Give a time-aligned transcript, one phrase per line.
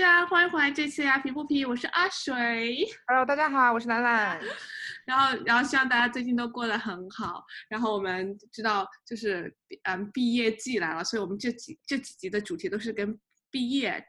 [0.00, 2.88] 家，欢迎回来这期啊皮不皮，我是阿水。
[3.06, 4.40] Hello，大家好，我是兰兰。
[5.04, 7.44] 然后，然后希望大家最近都过得很好。
[7.68, 13.20] 然后我们知道，就是嗯毕业季来了，所以我们这几这几集的主题都是跟
[13.50, 14.02] 毕业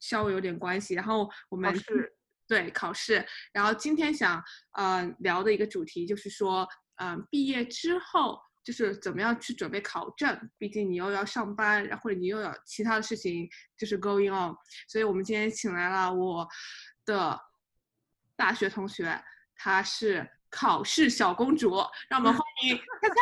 [0.00, 0.92] 稍微有点关系。
[0.92, 2.12] 然后我们是
[2.46, 14.54] 对考试，然后今天想呃聊的一个主题就是说，嗯毕业之后就是怎么样去准备考证，毕竟你又要上班，然后或者你又有其他的事情就是 going on。
[14.86, 16.46] 所以我们今天请来了我
[17.06, 17.40] 的
[18.36, 19.18] 大学同学，
[19.56, 21.76] 她是考试小公主，
[22.10, 23.14] 让我们欢迎菜菜。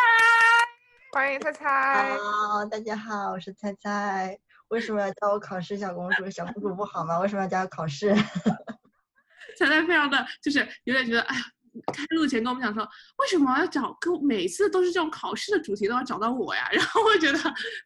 [1.14, 2.16] 欢迎菜菜。
[2.16, 4.36] Hello，大家好，我是菜菜。
[4.66, 6.28] 为什么要叫我考试小公主？
[6.28, 7.20] 小公主不好吗？
[7.20, 8.12] 为什么要叫我考试？
[9.56, 11.42] 彩彩非常的就是有点觉得，哎呀，
[11.92, 12.82] 开录前跟我们讲说，
[13.18, 16.68] 为什么要找跟每次都是这种考试的主题都要找到我呀？
[16.72, 17.38] 然后我觉得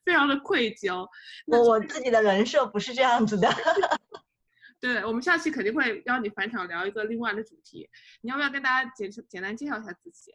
[0.05, 1.07] 非常的愧疚。
[1.47, 3.49] 我我自己的人设不是这样子的。
[4.81, 7.89] 对，我们下期肯定会邀你返场聊一个另外的主题。
[8.23, 10.33] 你要不要跟大家简简单介绍一下自己？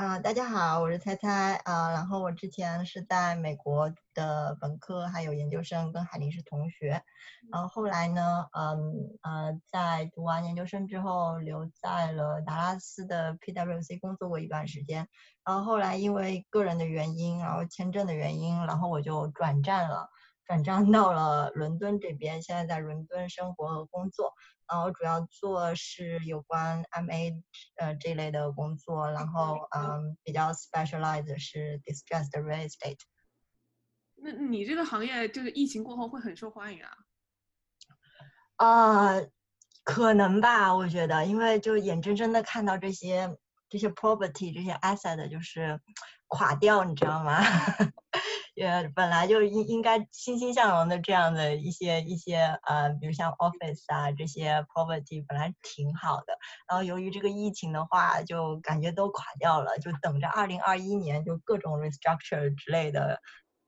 [0.00, 1.56] 啊、大家好，我是猜猜。
[1.56, 7.02] 啊、然后我之前是在美国的本科还有研究生跟海林是同学，
[7.52, 7.68] 然后。
[7.68, 8.78] 后来呢，嗯
[9.20, 15.06] 呃，在读完研究生之后留在了达拉斯的 PwC 工作过一段时间，
[15.44, 20.08] 然后后来因为个人的原因，然后签证的原因，然后我就转战了。
[20.50, 24.34] 转战到了伦敦这边，现在在伦敦生活和工作。
[24.66, 27.40] 然后主要做是有关 MA
[27.76, 32.98] 呃这类的工作，然后嗯比较 specialized 是 distressed real estate。
[34.16, 36.90] 那你这个行业就是疫情过后会很受欢迎啊？
[38.56, 39.20] 啊、
[39.84, 45.80] 可能吧，我觉得，因为就眼睁睁的看到这些这些 property 这些 asset 就是
[46.26, 47.38] 垮掉，你知道吗？
[48.64, 56.36] 也本来就应应该欣欣向荣的这样的一些一些呃，比如像 office 啊这些 property 本来挺好的，
[56.68, 63.18] 然后由于这个疫情的话，就感觉都垮掉了，就等着二零二一年就各种 restructure 之类的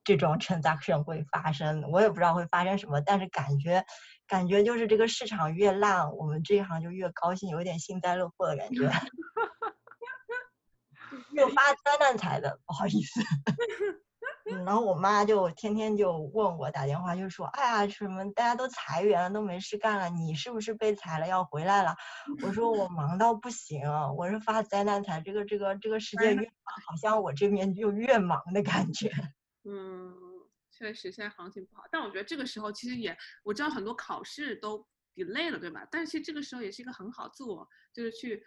[0.04, 3.82] 这种 transaction 会发生，我也不知道会发生什么，但是感觉
[4.28, 8.90] 感觉就是这个市场越烂，我们这一行就越高兴，有点幸灾乐祸的感觉。
[11.36, 13.20] 就发灾难财的，不好意思。
[14.58, 21.94] 嗯，然后我妈就天天就问我打电话，就说：“哎呀，什么大家都裁员了，都没事干了，你是不是被裁了要回来了？”
[22.42, 23.80] 我说：“我忙到不行，
[24.16, 26.46] 我是发灾难财，这个这个这个世界越忙，
[26.86, 29.08] 好像我这边就越忙的感觉。
[29.64, 30.12] ”嗯，
[30.70, 35.86] 确实现在行情不好，但我觉得这个时候其实也，我知道很多考试都 delay 了，对吧？
[35.90, 38.44] 但是其实这个时候也是一个很好自我就是去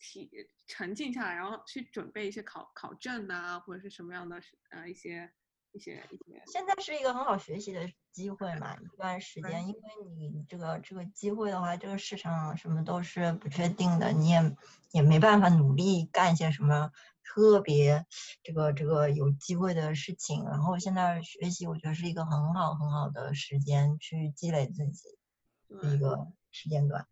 [0.00, 0.30] 体
[0.66, 5.30] 沉静下来，然后去准备一些考考证啊，或者是什么样的呃一些
[5.72, 6.42] 一些一些。
[6.46, 9.80] 现在是一个很好学习的机会嘛，一段时间，因为
[10.16, 14.56] 你这个这个机会的话，这个市场什么都是不确定的，你也
[14.92, 16.90] 也没办法努力干一些什么
[17.22, 18.06] 特别
[18.42, 20.44] 这个这个有机会的事情。
[20.44, 25.18] 然后现在学习，我觉得是一个很好很好的时间去积累自己
[25.68, 27.06] 的，一个时间段。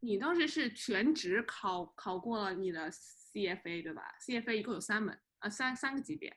[0.00, 6.36] 你当时是全职考考过了你的 CFA 对吧？CFA 一共有三门呃，三三个级别。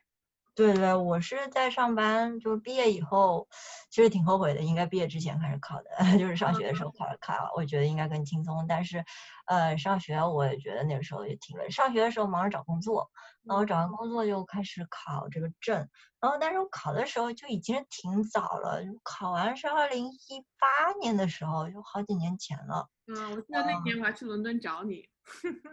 [0.62, 3.48] 对对，我是在上班，就是毕业以后，
[3.90, 5.90] 其实挺后悔的，应该毕业之前开始考的，
[6.20, 8.64] 就是上学的时候考考，我觉得应该更轻松。
[8.68, 9.04] 但是，
[9.48, 11.68] 呃，上学我也觉得那个时候也挺累。
[11.72, 13.10] 上学的时候忙着找工作，
[13.48, 15.90] 然后找完工作就开始考这个证，
[16.20, 22.88] 然后但是我考的时候就已经挺早了，考完是二零一八年的时候，就好几年前了。
[23.08, 25.10] 嗯，我记得那年我还去伦敦找你。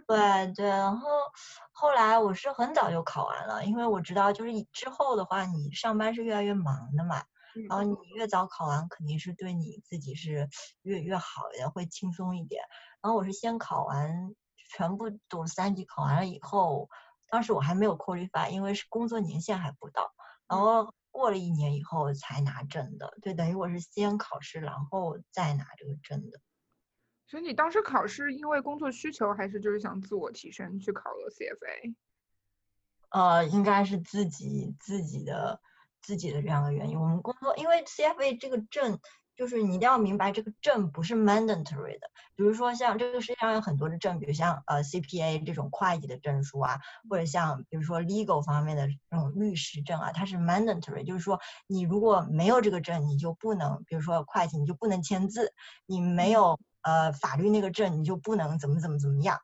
[0.06, 1.08] 对对，然后
[1.72, 7.22] 后来我是很早就考完了，因为我知道就是之后的话，你上班是越来越忙的嘛，
[7.68, 10.48] 然后你越早考完，肯定是对你自己是
[10.82, 12.62] 越越好的，会轻松一点。
[13.02, 14.34] 然后我是先考完
[14.76, 16.88] 全部读三级，考完了以后，
[17.30, 20.10] 当时我还没有 qualify，因为是工作年限还不到，
[20.48, 26.40] 然后过了一年以后才拿证的，对，等于我是先考试，然后再拿这个证的。
[27.28, 31.94] 所以你当时考试因为工作需求，还是就是想自我提升去考了 CFA？
[33.10, 35.60] 呃，应该是自己自己的
[36.00, 36.98] 自己的这样的原因。
[36.98, 38.98] 我们工作，因为 CFA 这个证，
[39.36, 42.10] 就是你一定要明白，这个证不是 mandatory 的。
[42.34, 46.78] 比如说像这个世界上有很多的证，比如像呃 CPA 这种会计的证书啊，
[47.10, 55.52] 或者像比如说 legal 方面的这种律师证啊，它是 mandatory，就是说你如果没有这个证，你就不能，比如说会计，你就不能签字，
[55.86, 59.38] 你没有呃法律那个证，你就不能怎么怎么怎么样。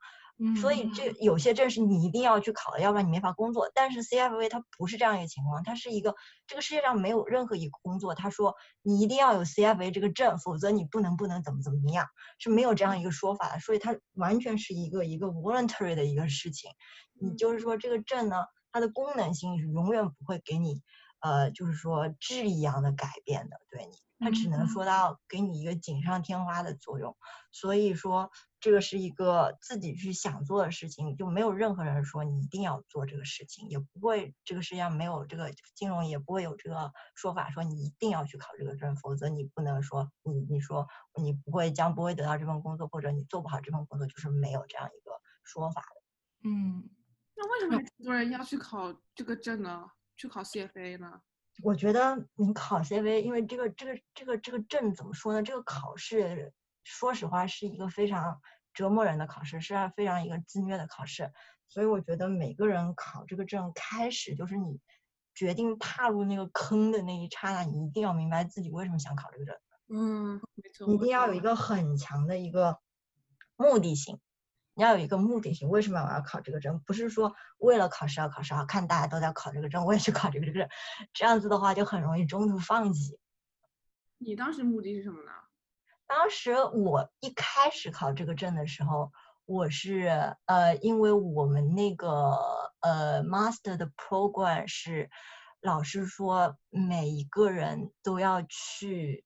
[0.60, 3.70] 所以这有些证是你一定要去考的，要不然你没法工作。
[3.72, 6.16] 但是 CFA 它不是这样一个情况，它是一个
[6.48, 12.08] 这个世界上没有任何一个工作，他说你一定要有 CFA 这个证，否则你不能不能怎么怎么样，
[12.40, 13.60] 是没有这样一个说法的。
[13.60, 16.68] 所以它完全是一个一个 voluntary 的一个事情。
[17.20, 20.82] 你就是说这个证呢，它的功能性是永远不会给你，
[21.20, 23.92] 呃，就是说质一样的改变的，对你。
[24.24, 27.14] 它只能说到给你一个锦上添花的作用，
[27.52, 40.88] 所以说这个是一个自己去想做的事情，就没有任何人说你一定要做这个事情，也不会这个世界上没有这个金融也不会有这个说法说你一定要去考这个证，否则你不能说你你说
[41.20, 45.10] 你不会将不会得到这份工作，或者你做不好这份工作，就是没有这样一个
[45.42, 46.48] 说法的。
[46.48, 46.88] 嗯，
[47.36, 49.90] 那为什么很多人要去考这个证呢？
[50.16, 51.20] 去考 CFA 呢？
[51.62, 55.42] 我觉得你考 CV，因为这个这个这个这个证怎么说呢？
[55.42, 56.52] 这个考试，
[56.82, 58.40] 说实话是一个非常
[58.72, 61.32] 折磨人的考试，是非常一个自虐的考试。
[61.68, 64.80] 所以我觉得每个人考这个证，开始就是你
[65.34, 69.56] 决定踏入那个坑的那一刹那，你一定要明白自己为什么想考这个证。
[69.88, 70.92] 嗯，没错。
[70.92, 72.78] 一定要有一个很强的一个
[73.56, 74.18] 目的性。
[74.74, 76.80] 你要有一个目的性，为什么我要考这个证？
[76.80, 80.68] 不是说为了考试要考试啊，看大家都在考这个证，我也去考这个证，
[81.12, 83.18] 这样子的话就很容易中途放弃。
[84.18, 85.30] 你当时目的是什么呢？
[86.06, 89.12] 当时我一开始考这个证的时候，
[89.44, 92.36] 我是呃，因为我们那个
[92.80, 95.08] 呃 master 的 program 是
[95.60, 99.24] 老师说每一个人都要去，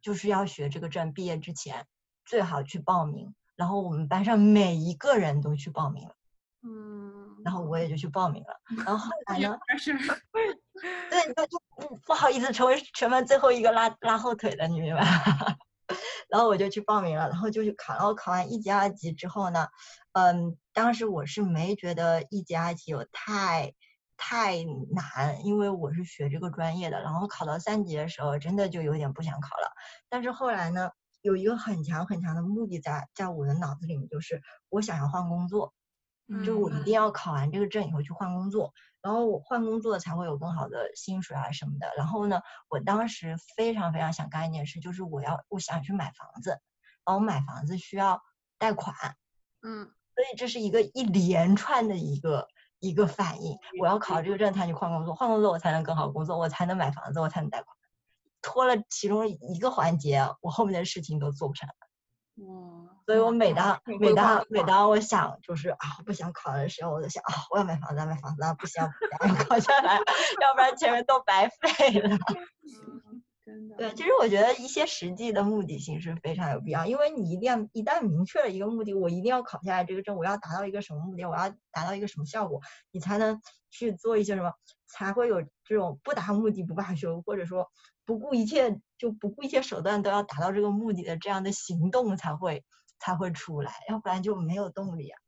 [0.00, 1.86] 就是要学这个证，毕业之前
[2.24, 3.34] 最好去报名。
[3.56, 6.14] 然后我们班上每一个人都去报名了，
[6.62, 8.60] 嗯，然后我也就去报名了。
[8.84, 9.58] 然后后 来呢？
[9.78, 9.92] 是，
[11.10, 15.02] 对，就不不好意思成为全班最后一个拉拉后腿的，你明白？
[16.28, 17.94] 然后我就去报名了，然后就去考。
[17.94, 19.68] 然后考完一级、二级之后呢，
[20.12, 23.72] 嗯，当时我是没觉得一级、二级有太
[24.18, 24.56] 太
[24.92, 27.00] 难，因为我是学这个专业的。
[27.00, 29.72] 然后考到三级的时候，真的就有点不想考了。
[30.10, 30.90] 但是后来呢？
[31.26, 35.74] 有一个很强很强的目的在在我的脑子里面，就是我想要换工作，
[36.28, 41.92] 就是我一定要考完这个证以后去换工作，然后我换工作才会有更好的薪水啊什么的。
[41.96, 46.60] 然后呢，我当时非常非常想干一件事，就是我要我想去买房子，
[47.04, 48.22] 然后买房子需要
[48.56, 48.94] 贷款，
[49.62, 49.84] 嗯，
[50.14, 52.46] 所以这是一个一连串的一个
[52.78, 57.76] 一个反应，我要考这个证才去换工作，换工作我才能更好工作，我才能买房子，我才能贷款。
[58.46, 61.68] 拖了其中一个环节，我后面的事情都做不成。
[62.38, 62.88] 嗯！
[63.06, 68.84] 所以我每当每当每当我想就是啊不想考的时候，我就想啊我要买房子，买房子，不行
[69.18, 72.16] 不行， 考下来，要不然前面都白费了。
[73.44, 73.76] 真的。
[73.76, 82.60] 对，其实我觉得一些实际的目的性是非常有必要，因为你一定要一旦明确了一个目的，我一定要考下来这个证，我要达到一个什么目的，我要达到一个什么效果，
[82.92, 83.40] 你才能
[83.70, 84.52] 去做一些什么，
[84.88, 87.66] 才会有这种不达目的不罢休，或者说。
[88.06, 92.64] 不顾一切就不顾一切手段都要达到这个目的的这样的行动才会
[93.00, 95.20] 才会出来，要不然就没有动力啊。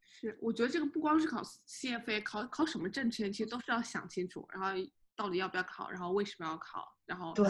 [0.00, 4.70] 是，我觉得这个不光是考 CFA，考考什么证前其实都是要想清楚，然后
[5.14, 7.46] 到底要不要考，然后为什么要考，然后对，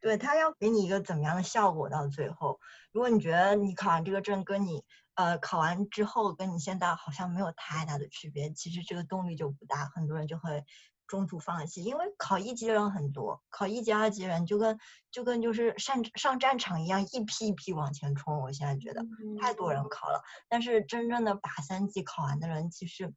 [0.00, 2.60] 对他要给你一个怎么样的效果到最后。
[2.92, 4.84] 如果你觉得你考完这个证跟你
[5.14, 10.64] 呃考完之后跟你现在好像没有太大的区别，其实这个动力就不大，很多人就会。
[11.10, 14.78] 中途放弃，因为考一级的人很多，考一级、二级人就跟
[15.10, 18.40] 就跟就是上上战场一样，一批一批往前冲。
[18.40, 19.04] 我现在觉得
[19.40, 23.12] 太多人考了，但是真正的把三级考完的人，其实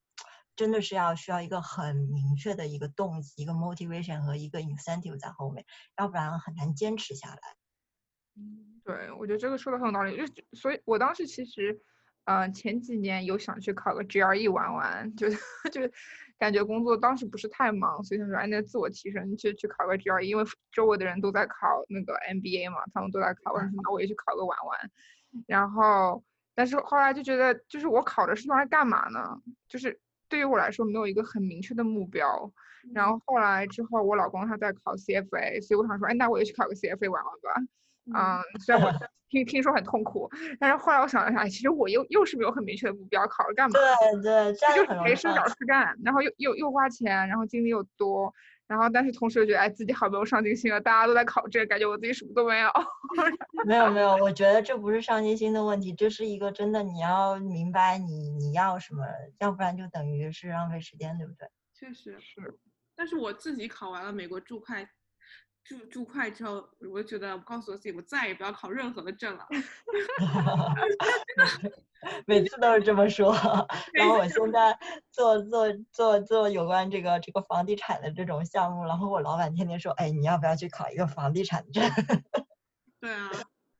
[0.56, 5.64] 真的是要需要一个很明确的一个动机、一个 motivation 和一个 incentive 在后面，
[6.00, 7.40] 要不然很难坚持下来。
[8.36, 10.18] 嗯，对，我觉得这个说的很有道理。
[10.18, 11.80] 就所以，我当时其实，
[12.26, 15.38] 嗯，前几年有想去考个 GRE 玩玩，就就。
[16.40, 24.92] 感觉工作当时不是太忙，所以想说，哎，那自我提升去去考个 GRE，因为周围的人都在考那个 MBA 嘛，他们都在考，我说那我也去考个玩玩。
[25.48, 26.24] 然后，
[26.54, 29.42] 但是后来就觉得，就是我考的是用来干嘛呢？
[29.68, 32.52] 就是对于我来说没有一个很明确的目标。
[32.94, 37.62] 然后后来之后，我老公他在考 CFA，所以我想说，哎，那我也去考个 CFA 玩玩吧。
[38.06, 38.92] 嗯，虽然我
[39.30, 40.30] 听听说很痛苦，
[40.60, 43.80] 但是后来我想了想，其实我又又是没有很明确的目标，考了干嘛？
[43.80, 48.34] 对对，这就是没事找事干，然后又又又花钱，然后精力又多，
[48.68, 52.70] 然后但是同时又觉得哎自己好没有上进心啊，大家都在考这，感觉我自己什么都没有。
[53.66, 59.04] 没有没有，我觉得这不是上进心的问题，这是一个真的你要明白你你要什么，
[59.40, 61.48] 要不然就等于是浪费时间，对不对？
[61.74, 62.54] 确实是，
[62.96, 64.88] 但是我自己考完了美国驻快。
[65.64, 69.48] 注注快之后，我就觉得，我告诉我自己，我再也不要考任何的证了。
[72.28, 73.34] 每次都是这么说。
[73.94, 74.78] 然后我现在
[75.10, 81.84] 做做做做有关这个这个房地产的这种项目，然后我老板天天说，哎，你要不要去考一个房地产证？
[83.00, 83.32] 对啊，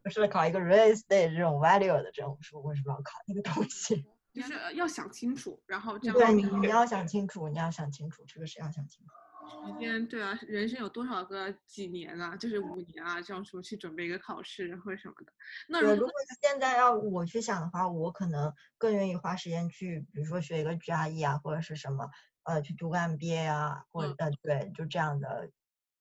[0.02, 4.06] 不是考一个 real estate 这种 value 的证书，为什么要考那个东西？
[4.34, 9.12] 就是要想清楚，然后这样对你你要想清楚，你要想清楚，这个是要想清楚。
[9.46, 12.36] 时间对啊，人生有多少个几年啊？
[12.36, 15.34] 就是五年啊，这样说去准备一个考试或者什么的。
[15.68, 22.10] 那，如果如果现在要我去想的话，我可能更愿意花时间去，比如说学一个 GRE 啊，或者是什么，
[22.44, 25.50] 呃，去读个 MBA 啊，或者嗯呃，对，就这样的，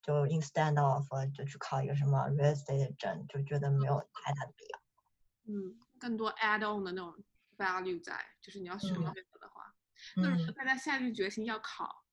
[0.01, 4.79] 就 instead of 呃就去考一个什么 real estate 的证，就觉得没有太大的必要。
[5.45, 7.15] 嗯，更多 add on 的那种
[7.57, 9.73] value 在，就是你要学嗯到这个的话，
[10.17, 12.03] 那如果嗯，大家下定决心要考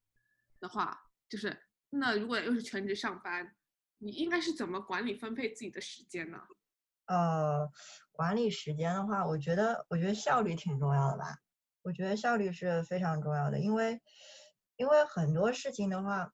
[0.61, 1.59] 的话，就是
[1.89, 3.57] 那如果又是全职上班，
[3.99, 6.39] 你应该是怎么管理分配自己的时间呢？
[7.07, 7.71] 呃，
[8.13, 11.39] 管理时间的话，我觉得我觉得效率挺重要的吧。
[11.83, 14.03] 我觉得效率是非常重要的，因为
[14.77, 16.33] 因为很多事情的话，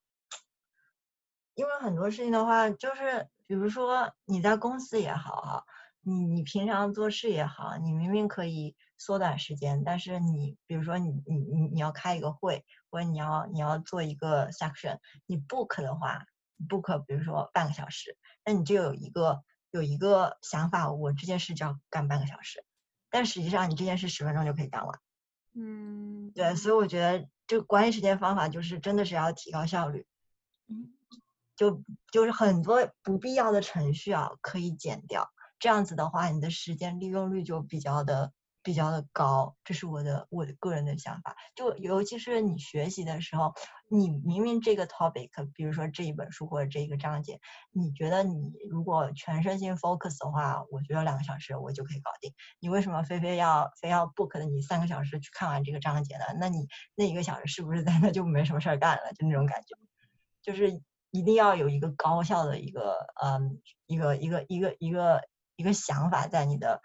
[1.54, 5.64] 因为很多事情的话，就是比如说你在公司也好哈，
[6.00, 16.24] 你你平常做事也好，你明明可以缩短时间，但是你比如说你你你你要开一个会，或者你要你要做一个 section，你 book 的话
[16.68, 22.64] ，book 比如说半个小时，那你就有一个有一个想法，我这件事就要干半个小时，
[23.10, 24.98] 但实际上你这件事十分钟就可以干完。
[25.54, 30.06] 嗯，对，所以我觉得这个管理时间方法就是真的是要提高效率。
[30.68, 30.92] 嗯
[31.56, 38.30] 就就是很多不必要的程序啊可以减掉，这样子的话，你的时间利用率就比较的
[38.66, 41.36] 比较的高，这是我的我的个人的想法。
[41.54, 43.54] 就尤其是你学习的时候，
[43.88, 47.38] 你明明这个 topic，比如说这一本书或者这一个章节，
[47.70, 52.34] 你觉得你如果全身心 focus 的话，我觉得两个小时我就可以搞定。
[52.58, 56.24] 你为什么非非要非要 book 的你三个小时去看完这个章节呢？
[56.40, 59.12] 那你那一个小时是不是在 那就没什么事儿干了？
[59.12, 59.76] 就那种感觉，
[60.42, 60.82] 就是
[61.12, 65.22] 一定要有一个高效的一个嗯一个一个一个一个
[65.54, 66.82] 一个想法在你的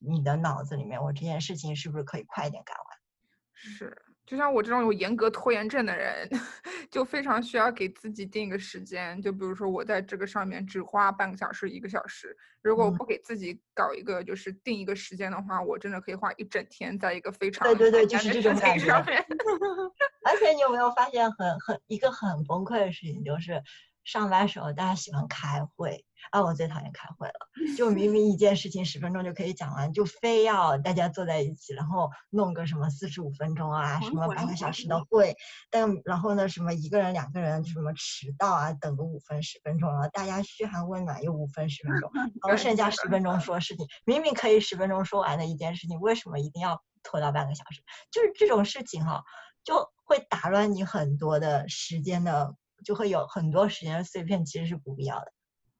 [0.00, 2.86] 你的脑子里面，我这件事情是不是可以快一点干完？
[3.54, 3.96] 是，
[4.26, 6.28] 就像我这种有严格拖延症的人，
[6.90, 9.20] 就非常需要给自己定一个时间。
[9.22, 18.90] 就比如说我在这个上面只花半个小时、一个小时，如果我嗯不给自己搞一个就是定一个时间的话，我真的可以花一整天在一个非常对对对，就是这种感觉。
[20.24, 23.62] 而且你有没有发现很很一个很崩溃的事情，就是
[24.04, 27.34] 上班时候大家喜欢开会啊，我最讨厌开会了。
[27.76, 35.36] 就明明一件事情十分钟就可以讲完，就非要大家坐在一起，然后弄个什么四十五分钟啊，什么半个小时的会，
[35.70, 42.10] 但然后呢，什么一个人两个人什么迟到啊，等个五分十分钟，然后大家嘘寒问暖又五分十分钟，
[42.46, 47.82] 然后剩下十分钟说事情，明明可以十分钟说完的一件事情，为什么一定要拖到半个小时？
[48.10, 49.22] 就是这种事情哈、
[49.64, 55.32] 就会打乱你很多的时间的，就会有很多时间的碎片，其实是不必要的。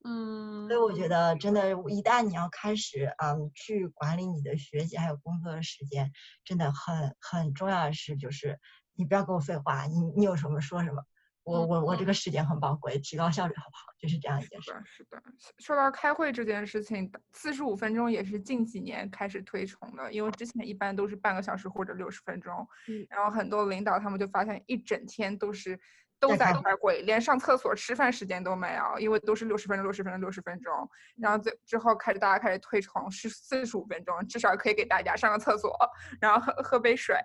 [0.04, 6.10] 嗯，所以我觉得，真的，一旦你要开始嗯去管理你的学习还有工作的时间，
[6.44, 8.58] 真的很很重要的是，就是
[8.94, 11.04] 你不要跟我废话，你你有什么说什么。
[11.44, 13.92] 我我我这个时间很宝贵，提高效率好不好？
[13.98, 14.70] 就是这样一件事。
[14.70, 15.22] 是的，是的。
[15.58, 22.54] 说到开会这件事情，四十五分钟也是近几年开始推崇的，因为之前一般都是半个小时或者六十分钟。
[22.88, 25.76] 嗯然后很多领导他们就发现一整天都是
[26.22, 30.72] 都在开会，连上厕所、吃饭时间都没有，因为都是六十分钟、六十分钟、六十分钟。
[31.16, 35.76] 然后最之后开始大家开始推崇是四十五分钟，至少可以给大家上个厕所，
[36.20, 37.16] 然后喝喝杯水，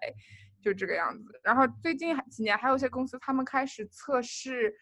[0.63, 1.39] 就这个样子。
[1.43, 4.73] 然后最近几年还有一些公司他们开始测试。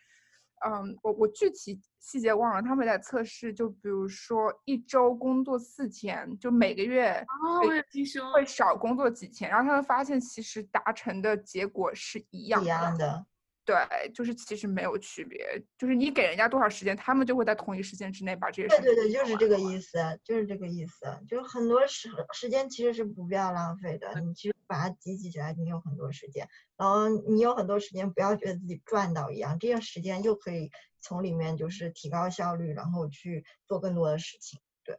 [0.65, 13.23] 嗯，我我具体细节忘了，他们在测试，就比如说一周工作四天，就每个月哦，会我有听说，会少工作几天，然后他们发现其实达成的结果是一样一，样的，
[13.65, 13.75] 对，
[14.13, 30.69] 就是其实没有区别，就是你给人家多少时间，他们就会在同一时间之内把这些事对对对，就是这个意思，就是这个意思，就是很多时时间其实是不必要浪费的，你其实把它集集起来，你有很多时间，然后你有很多时间，不要觉得自己赚到一样，这些时间又可以
[31.01, 34.59] 从里面就是提高效率，然后去做更多的事情。
[34.83, 34.93] 对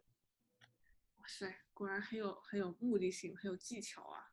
[1.17, 4.26] 哇塞，果然很有很有目的性，很有技巧啊。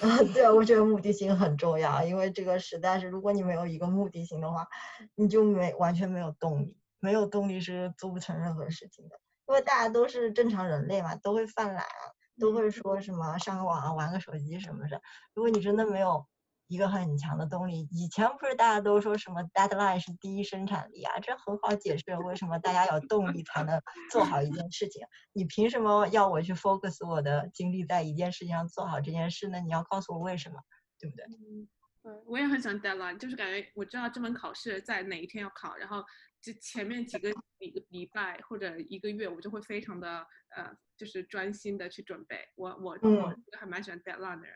[0.34, 4.66] 对啊，我觉得目的性很重要，因为这个实在是，如果你没有一个目的性的话，
[5.14, 9.20] 你就没完全没有动力，没有动力是做不成任何事情的。
[9.48, 12.02] 因为大家都是正常人类嘛，都会犯懒啊，
[12.38, 15.00] 都会说什么上个网啊、玩个手机什么的。
[15.34, 16.24] 如果你真的没有
[16.70, 17.88] 一个很强的动力。
[17.90, 21.18] 以前不是大家都说什么 deadline 是第一生产力啊？
[21.18, 25.02] 这很好解释为什么大家有动力才能做好一件事情。
[25.32, 29.58] 你凭什么要我去 focus 我的精力在一件事情上做好这件事呢？
[29.58, 30.54] 你要告诉我为什么，
[31.00, 31.24] 对不对？
[31.24, 31.68] 嗯，
[32.04, 36.04] 对，我也很喜欢 deadline，就是感觉我知道这门考试在哪一天要考，然后
[36.40, 40.24] 就前面几个礼礼拜或者一个月，我就会非常的
[40.56, 42.38] 呃，就是专心的去准备。
[42.54, 44.54] 我我我还蛮喜欢 deadline 的人。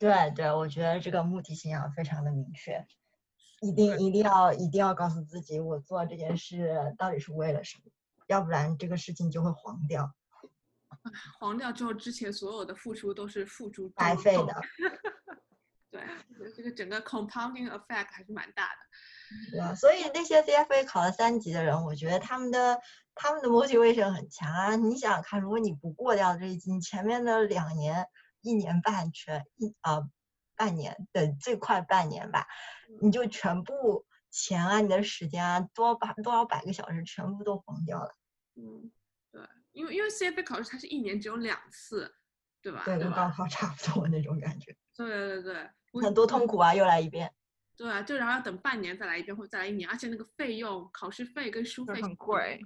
[0.00, 2.86] 对对，我觉得这个目的性要非常的明确，
[3.60, 7.92] 一定一定要一定要告诉自己，我做这件事到底是为了什么，
[8.26, 10.10] 要不然这个事情就会黄掉。
[11.38, 14.62] 黄掉之后，之前所有的付出都是付诸白费的。
[15.92, 16.02] 对，
[16.56, 19.50] 这个整个 compounding effect 还是蛮大的。
[19.50, 22.80] 对啊，所以那些 CFA 考了三级的人，我觉得他们的
[23.14, 24.76] 他们的 motivation 很强啊。
[24.76, 28.06] 你想想看，如果你不过掉这一级，你前面的两年。
[28.42, 30.08] 一年半全一啊，
[30.56, 32.46] 半年的最快半年吧，
[33.00, 38.14] 你就全部钱啊，你的时间啊，多百多少百个小时全部都黄掉了。
[38.56, 38.90] 嗯，
[39.30, 39.42] 对，
[39.72, 42.14] 因为因为 CFA 考试它是一年只有两次，
[42.60, 42.82] 对吧？
[42.84, 44.76] 对，跟高考差不多那种感觉。
[44.94, 45.70] 对对对，
[46.02, 47.32] 很多痛苦啊，又来一遍。
[47.76, 52.60] 对啊，就然后要等半年再来一遍，或者再来一年，而且那个费用，考试费跟书费很贵。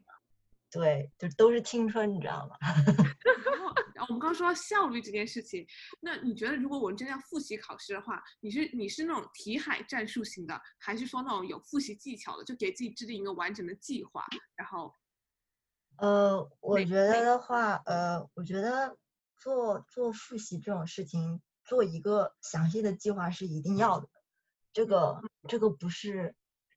[0.70, 2.56] 对，就都是青春，你知道吗？
[4.08, 5.66] 我们刚刚说到效率这件事情，
[6.00, 14.24] 那你觉得如果我们真的要复习考试的话，你是你是那种题海战术型的，还是说那种有复习技巧的，就给自己制定一个完整的计划？
[14.56, 14.92] 然后，
[15.96, 18.96] 呃，我觉得的话，呃，我觉得
[19.38, 24.08] 做做复习这种事情，做一个详细的计划是一定要的，
[24.72, 26.34] 这个这个不是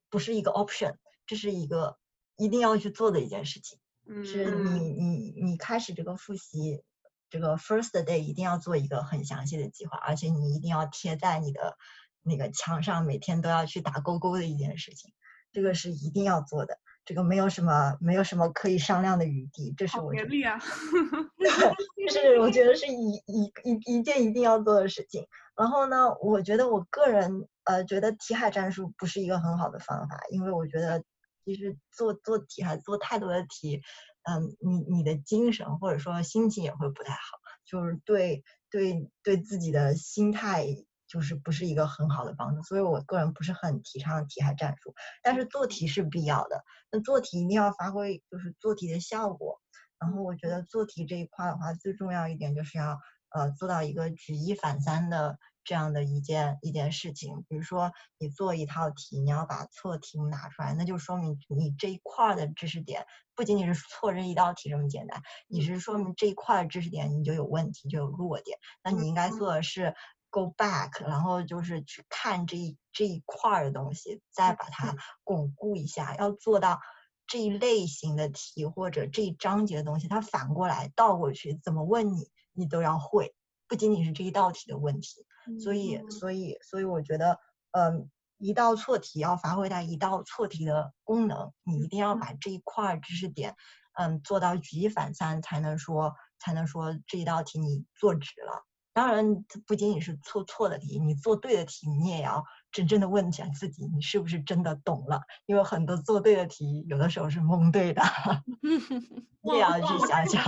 [0.09, 1.97] 不是一个 option，这是一个
[2.37, 3.79] 一定要去做的一件事情。
[4.23, 6.81] 是你你你开始这个复习，
[7.29, 11.77] 这个 first day 一定要做一个很详细的计划，而且你一定要贴在你的
[12.23, 15.13] 那个墙上，每天都要去打勾勾的一件事情，
[15.51, 20.57] 这个是一定要做的，这个没有什么没有什么可以商量的余地，这是我严厉啊，
[22.07, 25.27] 就是我觉得是一一一一件一定要做的事情。
[25.55, 31.03] 然后呢，我觉得我个人呃觉得题海战术不是一个很好的方法，因为我觉得。
[31.47, 33.81] 其实做做题还做太多的题，
[34.29, 37.19] 嗯，你你的精神或者说心情也会不太好，
[37.65, 40.67] 就是对对对自己的心态
[41.07, 44.93] 就是不是一个很好的帮助，所以我个人不是很提倡题海战术。
[45.23, 46.61] 但是做题是必要的，
[46.91, 49.61] 那做题一定要发挥就是做题的效果。
[49.97, 55.39] 然后我觉得做题这一块的话，最重要一点就是要呃做到一个举一反三的。
[55.67, 68.57] 这样的一件一件事情，比如说你做一套题，你要把错题目拿出来，那就说明你这一块的知识点不仅仅是错这一道题这么简单，你是说明这一块的知识点你就有问题，就有弱点。
[68.81, 69.93] 那你应该做的是
[70.29, 76.15] go back，然后就是去看这一这一块的东西，再把它巩固一下。
[76.15, 76.79] 要做到
[77.27, 83.35] 这一类型的题或者这一章节的东西，它反过来倒过去怎么问你，你都要会，
[83.67, 85.25] 不仅仅是这一道题的问题。
[85.59, 87.39] 所以，所以，所以，我觉得，
[87.71, 93.55] 嗯，一道错题要发挥它一道错题的功能，你一定要把这一块知识点，
[93.93, 98.63] 嗯，做到举一反三，才能说，才能说这一道题你做值了。
[98.97, 102.43] 当然，不仅仅是错错的题，你做对的题，你也要。
[102.69, 105.21] 真正的问一下自己，你是不是真的懂了？
[105.45, 108.01] 因为很多做对的题，有的时候是蒙对的。
[109.41, 110.43] 你也要去想想，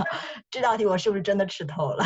[0.50, 2.04] 这道题我是不是真的吃透了？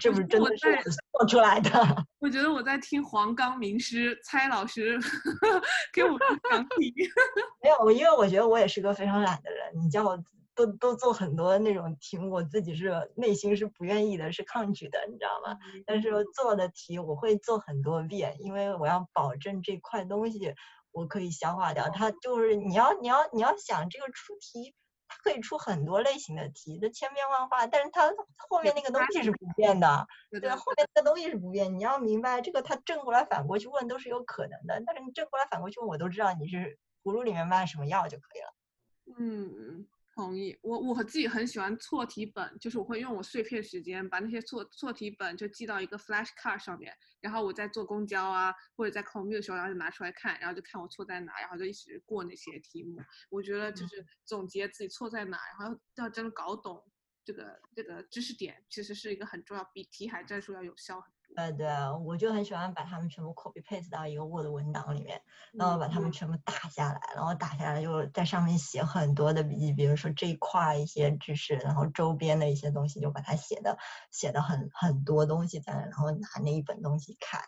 [0.00, 0.80] 是不是真的是
[1.12, 1.70] 做出来的？
[2.20, 4.96] 我觉得我在听黄冈名师蔡老师
[5.92, 6.16] 给我
[6.50, 6.94] 讲题。
[7.62, 9.84] 没有，因为我觉得我也是个非常懒的人。
[9.84, 10.16] 你叫我。
[10.66, 15.58] 都都做很多那种题目，我自己是内心是不愿意的，是抗拒的，你知道吗？
[15.86, 20.54] 但是做的题我会做很多遍，因为我要保证这块东西
[20.92, 21.88] 我可以消化掉。
[21.88, 24.74] 它就是你要你要你要想这个出题，
[25.08, 31.78] 它可以出很多类型的题，它千变万化，但是它后面那个东西是不变的，对，后面那个东西是不变。
[31.78, 38.54] 你要明白这个，它正过来反过去问都是有可能的，但是你正过来反过去问，我都知道你是葫芦里面卖什么药就可以了。
[39.18, 39.86] 嗯。
[40.20, 53.00] 同意，我我自己很喜欢错题本，就是我会用我碎片时间把那些错错题本就记到一个 flash card 上面，然后我在坐公交啊或者在 commute 的时候，然后就拿出来看，然后就看我错在哪，然后就一直过那些题目。
[53.30, 56.84] 我觉得就是总结自己错在哪，然后要真的搞懂
[57.24, 61.19] 这个这个知识点，其实是一个很重要，比题海战术要有效很多。
[61.36, 61.66] 呃，对，
[62.04, 73.78] 我就很喜欢把它们全部 copy paste 到一个 Word 文档里面，然后把它们全部打下来，然后打下来就在上面写很多的笔记，比如说这一块一些知识，然后周边的一些东西就把它写的
[74.10, 77.40] 写的很很多东西在那，然后拿那一本东西看，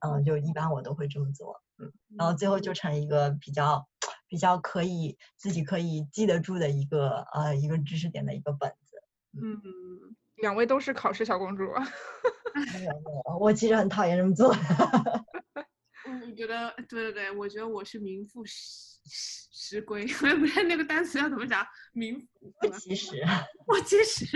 [0.00, 3.88] 嗯，就一般我都会这么做，嗯，然后最后就成一个比较
[4.28, 9.02] 比较可以自己可以记得住的一个呃一个知识点的一个本子。
[9.32, 11.64] 嗯，两位都是考试小公主。
[12.74, 14.52] 没有没有，我其实很讨厌这么做。
[16.06, 23.22] 嗯，我觉得对对对，我觉得我是名副实实实归， 我也不知道那个单词要怎么讲，名副其实，
[23.66, 24.26] 我其实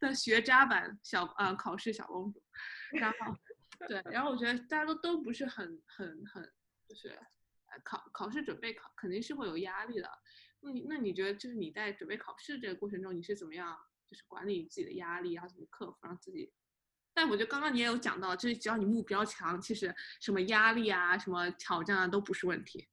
[0.00, 2.42] 的学渣版小呃考试小公主，
[2.92, 3.16] 然后
[3.88, 6.42] 对，然后我觉得大家都都不是很很很
[6.86, 10.08] 就是呃考考试准备考肯定是会有压力的，
[10.60, 13.74] 那你那你觉得就是你在准备考试这个过程中你是怎么样
[14.12, 16.52] 就是管理自己的压力，然后怎么克服让自己？
[17.14, 22.86] 但我觉得刚刚你也有讲到，就是只要你目标强，其实什么压力啊、什么挑战啊都不是问题。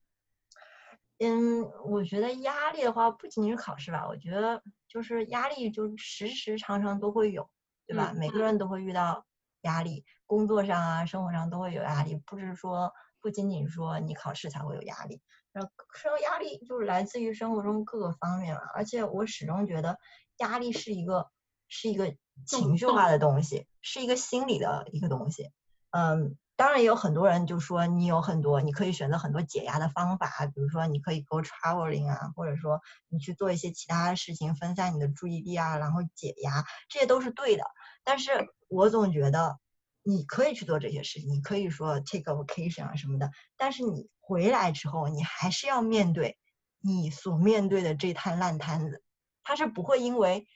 [1.18, 7.50] 嗯，我觉得压力的话，不仅仅是考试吧，我觉得就是压力，就时时常常都会有，
[7.86, 8.14] 对吧？
[8.16, 9.26] 每个人都会遇到
[9.64, 18.62] 压力，工作上啊、生活上都会有压力，不是说不仅仅说你考试才会有压力，然后生活压力就是来自于生活中各个方面嘛。
[18.74, 19.98] 而且我始终觉得
[20.38, 21.30] 压力是一个
[21.68, 22.16] 是一个。
[22.48, 25.52] 情绪化的东西是一个心理的一个东西，
[25.92, 37.66] 嗯，当然也有很多人就说你有很多，你可以选择很多解压的方法，比如说你可以 go traveling 啊，或者说你去做一些其他的事情，分散你的注意力啊，然后解压，这些都是对的。
[38.06, 39.60] 但是我总觉得
[40.04, 46.38] 你可以去做这些事情，你可以说 take a vacation 啊什么的，但是你回来之后，你还是要面对
[46.80, 49.04] 你所面对的这摊烂摊子，
[49.44, 50.48] 它是不会因为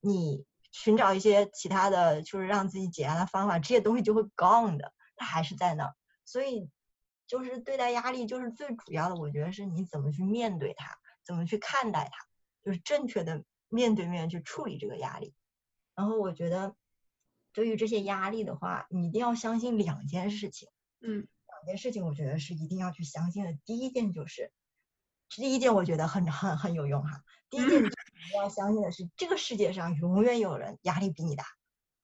[0.00, 0.44] 你。
[0.72, 5.96] 寻找一些其他的就是让自己解压的方法，这些东西就会 gone 的，它还是在那儿。
[6.24, 6.70] 所以，
[7.26, 12.24] 就是对待压力，就是最主要的，我觉得是你怎么去面对它，怎么去看待它，
[12.62, 15.34] 就是正确的面对面去处理这个压力。
[15.96, 16.76] 然后，我觉得
[17.52, 20.68] 对于这些压力的话，你一定要相信两件事情。
[21.00, 23.58] 嗯，两件事情我觉得是一定要去相信的。
[23.64, 24.52] 第一件就是，
[25.28, 27.22] 第一件我觉得很很很有用哈。
[27.48, 27.82] 第一件。
[27.82, 31.46] 你要相信的是，这个世界上永远有人压力比你大，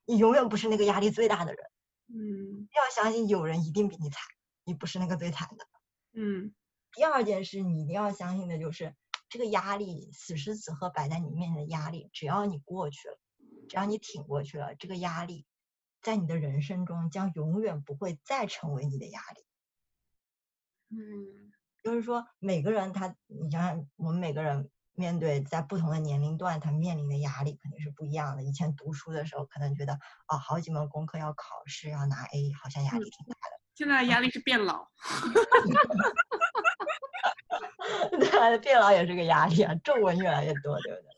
[0.07, 1.65] 你永远不是那个压力最大的人。
[2.09, 4.23] 嗯，要相信有人一定比你惨，
[4.65, 5.67] 你不是那个最惨的。
[6.15, 6.55] 嗯。
[6.93, 8.97] 第二件事，你一定要相信的就是，
[9.29, 13.19] 这个压力此时此刻摆在你面前的压力，只要你过去了，
[13.67, 15.47] 只要你挺过去了，这个压力
[16.03, 19.45] 在你的人生中将永远不会再成为你的压力。
[20.91, 21.53] 嗯，
[21.83, 24.71] 就是说每个人他，你想想我们每个人。
[24.99, 28.43] 面对在不同的年龄段，他面临的压力肯定是不一样的。
[28.43, 29.93] 以前读书的时候，可能觉得
[30.27, 33.61] 哦，好几门功课要考试，要拿 A，好像压力挺大的。
[33.75, 34.89] 现在压力是变老，
[38.19, 41.11] 对，变老也是个压力啊，皱纹越来越多，对不对？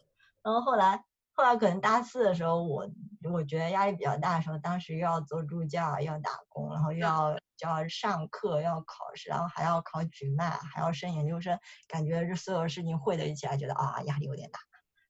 [0.42, 1.04] 然后后来。
[1.38, 2.90] 后来可能大四的时候，我
[3.30, 14.58] 我觉得压力比较大的时候，当时又要做助教，要打工，然后又要就要上课，要考试，然后还要考举麦，还要升研究生，感觉这所有事情汇在一起来，觉得啊压力有点大。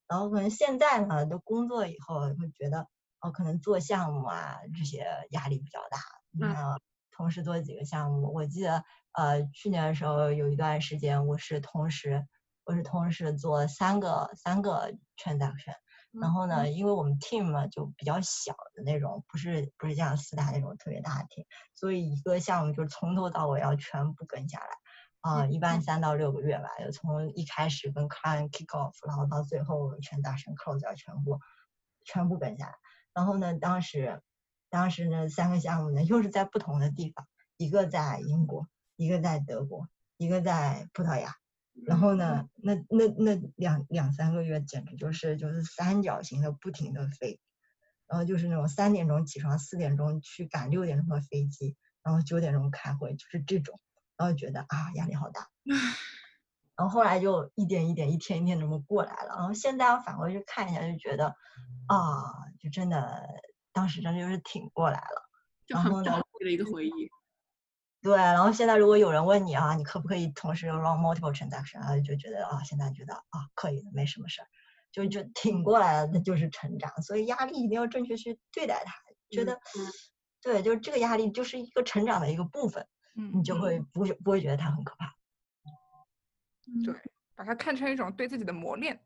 [0.06, 2.86] 然后可能现在呢，都工作以后会觉得
[3.20, 5.98] 哦，可能做项目啊这些压力比较大。
[6.38, 6.78] 嗯。
[7.10, 12.24] 同时做几个项目，我记得呃去年的时候有一段时间，我是同时
[12.64, 15.74] 我是同时做三个三个 transaction。
[16.10, 21.44] 然后呢，因为我们 team 嘛就比较小的那种，不是不是像四大那种特别大的 team，
[21.74, 24.66] 所以一个项目就从头到尾要全部跟下来，
[25.20, 31.38] 啊，一般三到六个月吧，就从一开始跟 client kick off，然后到最后全大神 close 要全部
[32.04, 32.74] 全部跟下来。
[33.12, 34.22] 然后呢，当时
[34.70, 37.26] 当时呢三个项目呢又是在不同的地方，
[37.58, 38.66] 一个在英国，
[38.96, 41.36] 一个在德国，一个在葡萄牙。
[41.86, 47.40] 然后呢，那那那两两三个月简直就是就是三角形的不停的飞，
[48.06, 53.78] 然后就是那种三点钟起床，四点钟去赶六点钟的飞机，然后九点钟开会，就是这种，
[54.16, 55.48] 然后觉得啊压力好大，
[56.76, 61.34] 然后后来就一点一点，一天一天这么过来了，然后现在返回去看一下，就觉得
[61.86, 62.22] 啊，
[62.60, 63.28] 就真的
[63.72, 65.30] 当时真的就是挺过来了，
[65.66, 67.10] 然后呢，的一个回忆。
[68.00, 74.46] 对，然后现在如果有人问你啊，你可不可以同时 run multiple transaction 啊，就觉得啊，现在觉得啊，可以的，没什么事儿，
[74.92, 77.02] 就就挺过来了，那就是成长。
[77.02, 78.94] 所以压力一定要正确去对待它，
[79.30, 79.58] 觉得，
[80.40, 82.86] 对，就是这个压力就是一个成长的一个部分，
[83.34, 85.12] 你就会不会不会觉得它很可怕。
[86.84, 86.94] 对，
[87.34, 89.00] 把它看成一种对自己的磨练。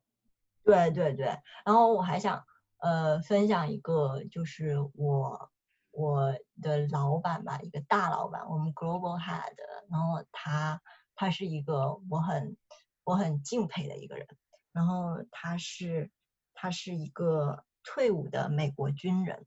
[0.64, 1.26] 对对对，
[1.64, 2.44] 然后我还想
[2.78, 5.50] 呃分享一个，就是我。
[5.92, 9.52] 我的老板吧，一个大老板，我们 global head，
[9.90, 10.80] 然后他
[11.14, 12.56] 他是一个我很
[13.04, 14.26] 我很敬佩的一个人，
[14.72, 16.10] 然后他是
[16.54, 19.46] 他是一个退伍的美国军人，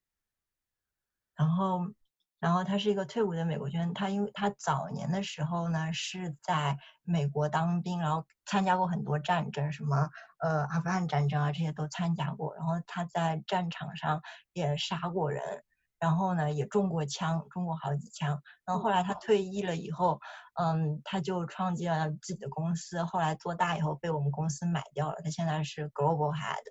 [1.36, 1.92] 然后
[2.40, 14.22] 然后他是一个退伍的美国军人，他因为他早年的时候呢是在美国当兵，然后参加过很多战争，什么呃阿富汗战争啊这些都参加过，然后他在战场上
[14.54, 15.64] 也杀过人，
[16.00, 20.20] 然后呢也中过枪，中过好几枪，然后后来他退役了以后，
[20.60, 26.64] 嗯，他就创建了自己的公司，后来做大以后被我们公司买掉了，他现在是 global head。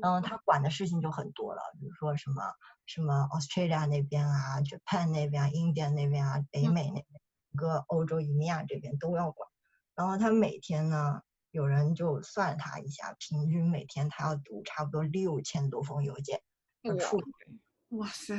[0.00, 2.42] 然后他管的事情就很多了，比如说什么
[2.86, 7.04] 什么 Australia 那边啊，Japan 那边、India 那边啊，北美那边，
[7.54, 9.46] 个欧洲、移民啊这边都要管。
[9.94, 16.40] 然后他每天呢，有人就算他一下，平均每天他要读差不多六千多封邮件，
[16.98, 17.24] 处理。
[17.96, 18.34] 哇塞！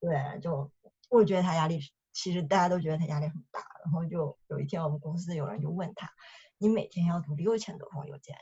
[0.00, 0.70] 对，就
[1.10, 1.80] 我觉得他压力，
[2.12, 3.60] 其实大家都觉得他压力很大。
[3.84, 6.10] 然后就有一天我们公司有人就问他，
[6.58, 8.36] 你每天要读六千多封邮件，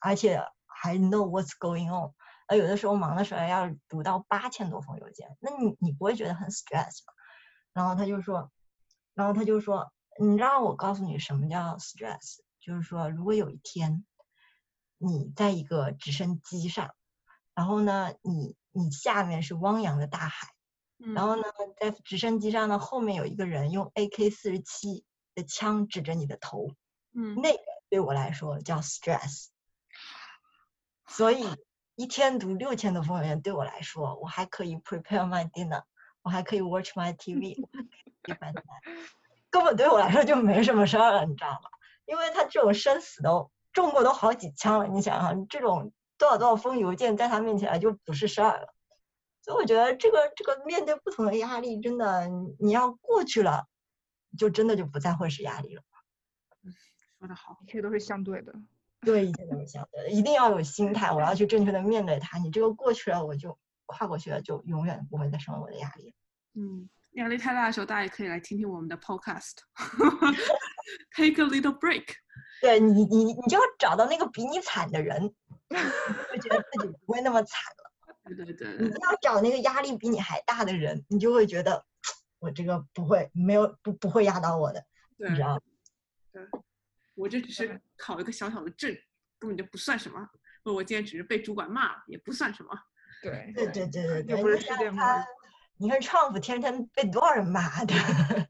[0.00, 0.42] 而且。
[0.82, 2.14] 还 know what's going on，
[2.46, 7.12] 呃，有的时候忙的时候要读到八千多封邮件，那你你不会觉得很 stress 吗？
[7.74, 8.50] 然后他就说，
[9.12, 14.06] 然后他就说，你让我告诉你什么叫 stress，就是说，如果有一天
[14.96, 16.94] 你在一个直升机上，
[17.52, 20.48] 然后呢，你你下面是汪洋的大海，
[21.14, 21.42] 然后呢，
[21.80, 25.04] 在直升机上呢，后面有一个人用 AK 四十七
[25.34, 26.68] 的枪指着你的头，
[27.14, 29.46] 嗯，那个对我来说叫 stress。
[31.06, 31.44] 所以
[31.96, 35.82] 一天读六千多封邮件对我来说，我还可以 prepare my dinner，
[36.22, 37.56] 我还可以 watch my TV，
[38.26, 38.62] 一般的
[39.50, 41.70] 根本对我来说就没什么事儿了，你知道吗？
[42.06, 48.74] 因为他这种生死都中过都好几枪了，你想想，这种多少多少封邮件在他面前就不是事儿了。
[49.42, 52.28] 所以我觉得这个这个面对不同的压力，真的
[52.58, 53.66] 你要过去了，
[54.36, 55.82] 就真的就不再会是压力了。
[56.62, 56.74] 嗯，
[57.18, 58.52] 说的好，一切都是相对的。
[59.00, 62.36] 对，一定这么想的，一定要有心态，我要去正确的面对它。
[62.36, 66.14] 你这个过去了，我就跨过去了，就永远不会再成为我的压力。
[66.52, 72.16] 嗯，压力太大的时候，大家也可以来听听我们的 podcast，take a little break。
[72.60, 75.34] 对你，你你就要找到那个比你惨的人，
[75.76, 77.90] 会觉得自己不会那么惨了。
[78.36, 78.76] 对对对。
[78.78, 81.84] 你要找那个压力比你还大的人，你就会觉得
[82.38, 84.84] 我这个不会，没有不不会压倒我的，
[85.16, 85.60] 你知道吗？
[86.32, 86.42] 对。
[87.14, 88.90] 我这只是考一个小小的证，
[89.38, 90.26] 根本就不算什么。
[90.64, 92.70] 我今天只是被主管骂了，也不算什么。
[93.22, 95.24] 对对对对对，又不是世界末日。
[95.76, 97.94] 你看 Trump 天天被多少人骂的？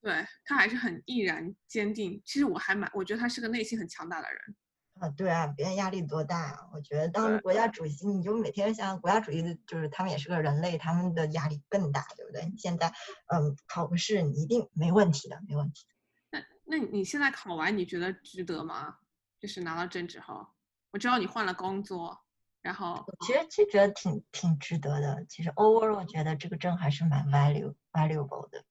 [0.00, 2.20] 对他还是很毅然坚定。
[2.24, 4.56] 其实我还蛮，我觉得他是个内心很强大的人。
[5.00, 6.68] 啊，对啊，别人压力多大啊！
[6.72, 12.44] 我觉得当国家主席，你就每天想国家主席，就是他们也是个人类，他们的压力更大，对不对？
[12.46, 12.92] 你现在，
[13.28, 15.86] 嗯，考个试你一定没问题的，没问题。
[16.30, 18.96] 那那你现在考完，你觉得值得吗？
[19.38, 20.46] 就是拿到证之后，
[20.90, 22.18] 我知道你换了工作，
[22.60, 25.24] 然后其实其实觉得挺挺值得的。
[25.28, 28.64] 其实 overall 我觉得这个证还是蛮 value valuable 的。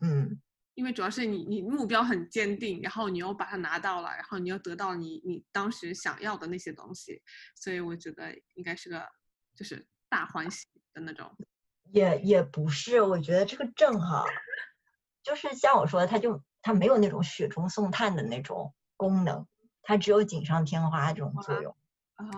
[0.00, 0.40] 嗯，
[0.74, 7.22] 因为主要是你你目标很坚定，然后你又把它拿到了，然后你又得到你你当时想要的那些东西，
[7.54, 9.06] 所以我觉得应该是个
[9.54, 11.30] 就是大欢喜的那种。
[11.90, 14.24] 也也不是，我觉得这个正好，
[15.22, 16.42] 就是像我说的，它就。
[16.64, 19.48] 它没有那种雪中送炭的那种功能，
[19.82, 21.74] 它只有锦上添花这种作用。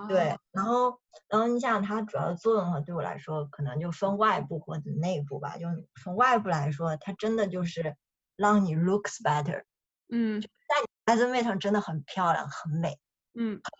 [0.09, 5.59] 对，然后，然后你想它主要的作用的话，对我来说可能就分外部或者内部吧。
[5.59, 5.67] 就
[6.03, 7.95] 从外部来说，它真的就是
[8.37, 9.65] 让你 looks better。
[10.09, 12.99] 嗯，在你 resume 上真的很漂亮，很美。
[13.35, 13.73] 嗯，很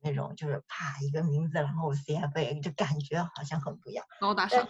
[0.00, 4.68] 那种就是啪一个名字，然后 CFA 就感觉好像很不一样，高大上。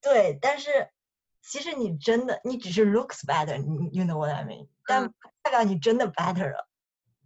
[0.00, 0.90] 对，但是。
[1.44, 4.68] 其实你真的，你只是 looks better，你 you know what I mean？
[4.86, 6.68] 但代表你真的 better 了。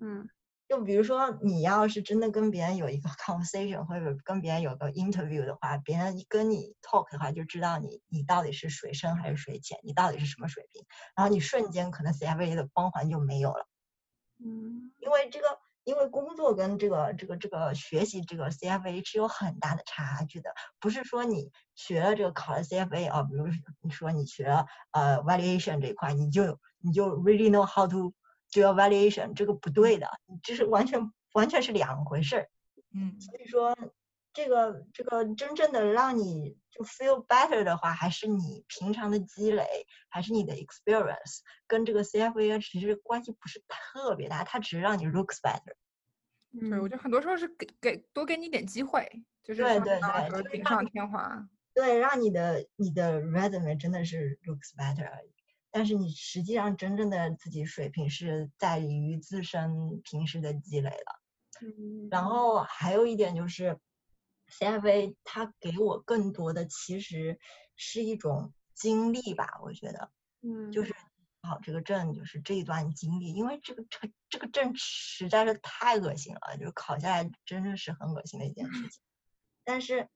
[0.00, 0.26] 嗯，
[0.68, 13.66] 就比如说你要是真的跟别人有一个 conversation，或者跟别人有个 interview 的话，别人跟你 talk 的话，就知道你你到底是水深还是水浅，你到底是什么水平，然后你瞬间可能 CFA 的光环就没有了。
[14.38, 15.46] 嗯，因为这个。
[15.86, 20.50] 因为工作跟这个这个这个学习这个 CFA 是有很大的差距的，
[20.80, 23.46] 不是说你学了这个考了 CFA 啊，比如
[23.82, 28.12] 你说你学了呃 valuation 这一块，你就你就 really know how to
[28.52, 30.08] do valuation，这个不对的，
[30.42, 32.48] 这是完全完全是两回事儿。
[32.94, 33.76] 嗯，所以说
[34.32, 45.74] 这个这个真正的让你就 feel better 的话，还是你平常的积累，还是你的 experience，跟这个 CFA 其实关系不是特别大，它只是让你 looks better。
[46.58, 49.06] 对，我觉得很多时候是给给多给你点机会，
[49.44, 51.46] 就是对对对，锦上添花。
[51.74, 55.10] 对，让你的你的 resume 真的是 looks better，
[55.76, 61.20] 但是你实际上真正的自己水平是在于自身平时的积累了。
[61.60, 62.08] 嗯。
[62.10, 63.78] 然后还有一点就是。
[64.48, 67.36] CFA 它给我更多的其实
[67.74, 70.94] 是一种经历吧，我觉得，嗯，就是
[71.42, 79.00] 考这个证，就是这一段经历，因为这个这这个证实在是太恶心了，就是考下来真的是很恶心的一件事情。
[79.64, 80.08] 但是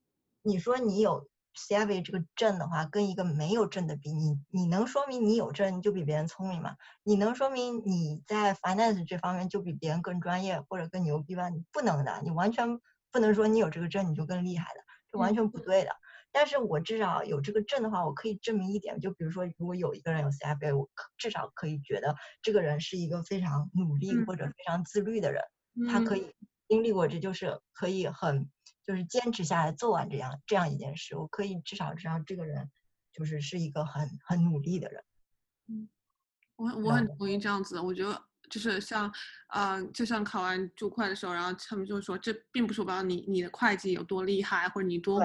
[0.43, 1.29] 你说你有
[1.69, 6.77] CFA 这个证的话，跟一个没有证的比，你你能说明你有证你就比别人聪明吗？
[7.03, 11.49] 你能说明你在 finance 这方面就比别人更专业或者更牛逼吗？
[11.49, 12.81] 你不能的，你完全
[13.13, 14.81] 不能说你有这个证你就更厉害的，
[15.13, 15.91] 这完全不对的。
[16.33, 25.43] 但是我至少有这个证的话，我可以证明一点，就比如说，如果有一个人有 CFA，我至少可以觉得这个人是一个非常努力或者非常自律的人，
[25.91, 26.33] 他可以
[26.69, 28.49] 经历过，这就是可以很
[28.87, 32.71] 就是坚持下来做完这样这样一件事，我可以至少知道这个人
[33.13, 35.05] 就是是一个很很努力的人。
[35.69, 35.89] 嗯，
[36.57, 39.13] 我我很同意这样子，我觉得就是像
[39.49, 45.23] 呃，就像考完注会的时候，然后他们就说，这并不是我你你的会计有多厉害，或者你多。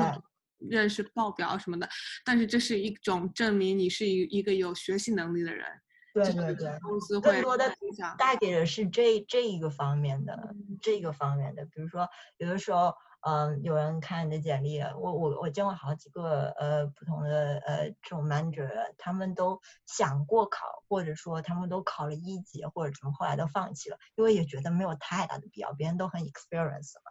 [0.70, 1.88] 认识报表什么的，
[2.24, 5.68] 但是这是一种证明你是一一个有学习能力的人。
[6.14, 7.70] 对对对，公司会更多的
[8.18, 11.66] 带给的是这这一个方面的，这个方面的。
[11.66, 12.96] 比如说，有的时候，
[13.28, 27.02] 嗯，有人看你的简历，我我我见过好几个呃不同的呃这种 manager，他们都想过考，或者说他们都考了一级或者什么，后来都放弃了，因为也觉得没有太大的必要，别人都很 experience 了。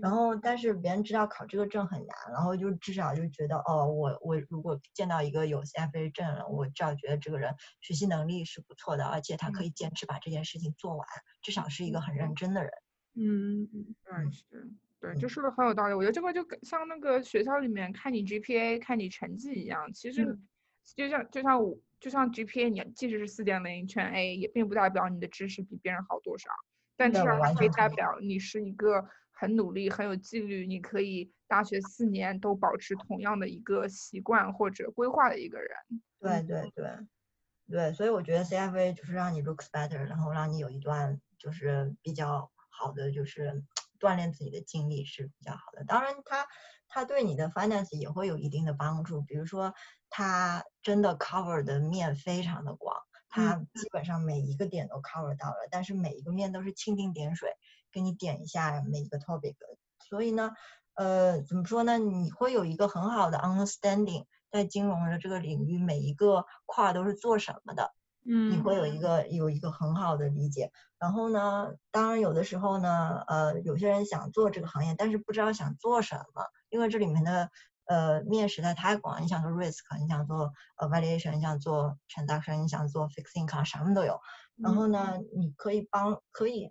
[0.00, 11.06] 然后，但是别人知道考这个证很难，然后就至少就觉得，哦，我我如果见到一个有 CFA 证了，我至少觉得这个人学习能力是不错的，而且他可以坚持把这件事情做完，
[11.42, 12.70] 至少是一个很认真的人。
[13.16, 13.68] 嗯，
[14.10, 15.94] 嗯，是，对，就说的很有道理。
[15.94, 20.38] 我觉得这个就像那个学校里面看你 GPA、看你成绩一样，其实
[20.96, 26.50] 就像就像我就像 GPA，你即使是四点零全 A，也并不代表你的知识比别人好多少，
[26.96, 29.08] 但至少它可以代表你是一个。
[29.40, 35.70] 很努力，很有纪律，你可以大学四年都保持同样的一个习惯或者规划的一个人。
[36.18, 36.90] 对对对，
[37.70, 43.62] 对，所以我觉得 CFA 就是让你 looks better，然后让你有一段就是比较好的就是
[43.98, 45.84] 锻炼自己的精力是比较好的。
[45.84, 46.46] 当然，它
[46.88, 49.74] 它对你的 finance 也会有一定的帮助，比如说
[50.10, 52.96] 它真的 cover 的面非常的广，
[53.28, 57.50] 它基本上每一个点都 cover 到了，但是每一个面都是蜻蜓点水。
[57.90, 59.56] 给你点一下每一个 topic，
[59.98, 60.52] 所以呢，
[60.92, 61.96] 呃，怎么说呢？
[61.96, 67.94] 你会有一个很好的 understanding，在金融的这个领域，每一个块都是做什么的，
[68.28, 70.70] 嗯，你会有一个有一个很好的理解。
[70.98, 77.50] 然后呢，当然有的时候呢，呃，有些人想做这个行业，但是不知道想做什么，因为这里面的
[77.86, 84.20] 呃面实在太广，你想做 risk，你想做呃 valuation，你想做 transaction，你想做 fixed income，什么都有。
[84.56, 86.70] 然后呢，你可以帮可以。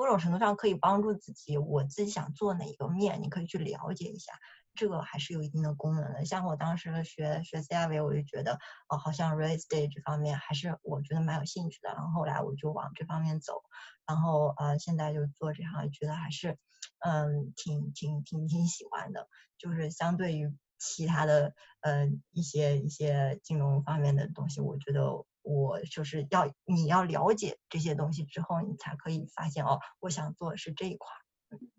[0.00, 4.32] 某种程度上可以帮助自己，我自己想做哪一个面，你可以去了解一下，
[4.78, 6.24] 这个还是有一定的功能的。
[6.24, 11.90] 像我当时学学 CFA，我就觉得哦，好像 real estate 这方面还是我觉得蛮有兴趣的。
[11.90, 13.62] 然后后来我就往这方面走，
[14.06, 16.56] 然后呃，现在就做这行，觉得还是
[17.00, 19.28] 嗯，挺挺挺挺喜欢的。
[19.58, 25.24] 就是相对于其他的呃一些一些金融方面的东西，我觉得。
[25.42, 31.08] 我就是要你要了解这些东西之后，你才可以发现哦，我想做的是这一块，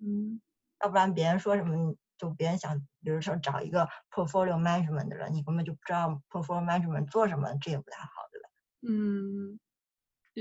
[0.01, 0.41] 嗯，
[0.81, 8.49] 要不然别人说什么，就别人想，比如说找一个 portfolio management 的人，你根本就不知道 portfolio management 做什么，这也不太好，对吧？
[8.87, 9.59] 嗯，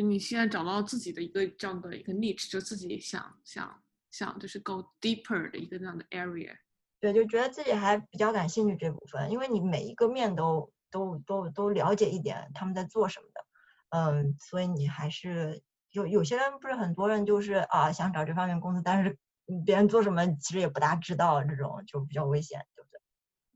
[0.05, 6.55] 你现在找到自己的一个这样的一个 niche，就自己想想想，就是 go deeper 的一个这样的 area，
[7.01, 10.71] 对，就觉得自己还比较感兴趣这部分，因为你每一个面都。
[10.91, 13.45] 都都都了解一点他们在做什么的，
[13.91, 19.19] 嗯，所以你还是有有些人不是很多人就是啊想找这方面公司，但是
[19.65, 23.01] 别人做什么其实也不大知道，这种就比较危险，对不对？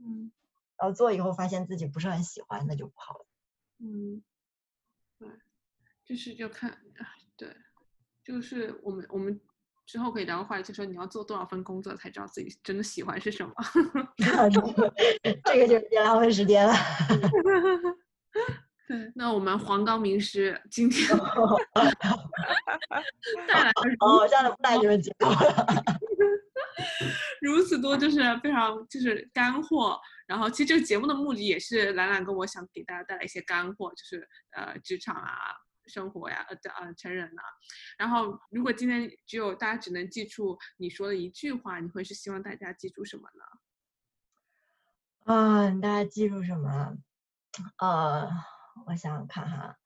[0.04, 0.32] 嗯，
[0.76, 3.26] 然后做以后发现自己不是很喜欢，那就不好了。
[3.78, 4.22] 嗯，
[5.18, 5.28] 对，
[6.04, 6.80] 就是就看，
[7.36, 7.54] 对，
[8.24, 9.40] 就是我们我们。
[9.84, 13.52] 之后可以聊个话题，就说你要做多少份工作才知道自己真的喜欢是什么。
[15.44, 16.72] 这个就别浪费时间了。
[18.92, 21.08] 对，那我们黄冈名师今天
[23.48, 23.70] 带来
[24.00, 25.82] 哦，这样的不带你们节目了。
[27.40, 35.32] 如此多就是非常就是干货，然后其实这个节目的目的也是兰兰跟我想给大家带来一些干货，就是呃职场啊。
[35.88, 37.42] 生活呀，呃呃，成人呐。
[37.98, 43.22] 然后，如果今天只有大家只能记住你说的一句话，你会是希望大家记住什么
[45.26, 45.34] 呢？
[45.34, 46.98] 啊，大家记住什么？
[47.78, 48.30] 呃，
[48.86, 49.76] 我想想看哈，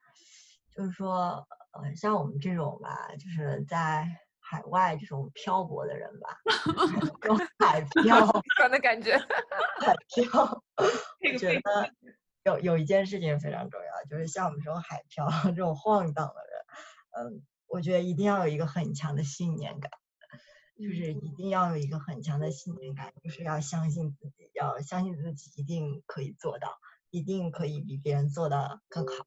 [0.74, 4.08] 就是说，呃，像我们这种吧，就是在
[4.40, 6.38] 海外这种漂泊的人吧，
[7.20, 8.26] 这种 海漂
[8.70, 9.18] 的感觉，
[9.80, 11.92] 海漂，我觉得。
[12.46, 19.90] 有有一件事情非常重要，就是像我们这种海漂这种晃荡的人，嗯，我觉得一定要有一个很强的信念感，
[20.78, 26.78] 就是一定要有一个很强的信念感，就是要相信自己，要相信自己一定可以做到，
[27.16, 29.26] 一定可以比别人做的更好。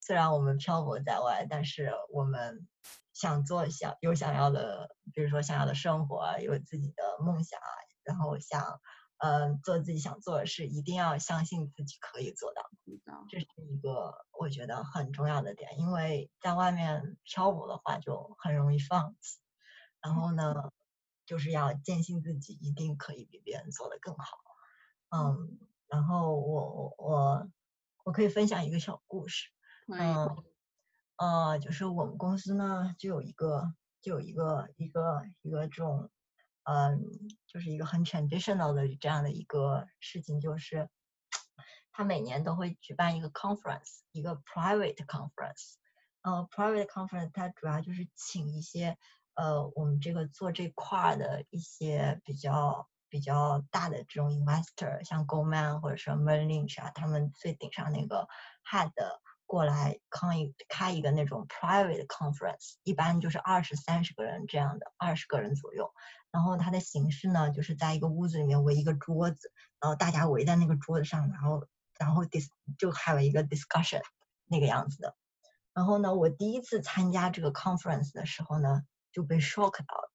[0.00, 2.68] 虽然我们漂泊在外，但是我们
[3.12, 7.58] 想做想有想要的，比如说想要的生活，有自己的梦想，
[8.04, 8.80] 然后想。
[9.18, 12.68] 嗯，做自己想做的事，一定要相信自己可以做到。
[13.30, 19.38] 这是一个我觉得很重要的点，因为在外面漂泊的话，就很容易放弃。
[20.02, 20.70] 然后呢，
[21.24, 24.36] 就是要坚信自己一定可以比别人做的更好。
[25.08, 25.58] 嗯，
[25.88, 27.48] 然后我我我
[28.04, 29.48] 我可以分享一个小故事。
[29.88, 30.44] 嗯，
[31.16, 36.10] 呃，就是我们公司呢，就有一个就有一个一个一个这种。
[36.68, 37.00] 嗯，
[37.46, 40.90] 就是一个很 traditional 的这样的一个事情，就是
[41.92, 45.74] 他每年都会举办一个 conference，一个 private conference。
[46.22, 48.98] 呃，private conference 它主要就是请一些
[49.34, 58.28] 呃我们这个做这块的一些比较比较大的这种 investor，像 g o m a n 或者说 Merrill Lynch 啊，他们最顶上那个
[58.70, 58.92] head。
[59.48, 65.94] 过来开一开一个那种 private conference，一般就是二十三十个人这样的，二十个人左右。
[66.32, 71.64] 然后它的形式呢，就是在一个屋子里面围一个桌子，然后大家围在那个桌子上，然后
[71.96, 74.02] 然后 dis 就还有一个 discussion
[74.46, 75.14] 那个样子的。
[75.72, 78.82] 然后呢，我第一次参加这个 conference 的时候呢，
[79.12, 80.10] 就被 shock 到了，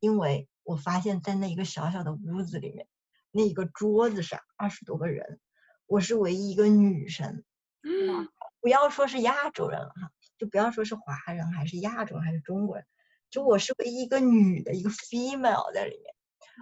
[0.00, 2.88] 因为我发现在那一个小小的屋子里面，
[3.30, 5.38] 那一个桌子上二十多个人，
[5.86, 7.44] 我是唯一一个女生。
[7.82, 8.28] 嗯。
[8.60, 12.86] 不要说是亚洲人了哈，就不要说是华人还是亚洲还是中国人，
[13.28, 16.14] 就我是唯一一个女的一个 female 在里面，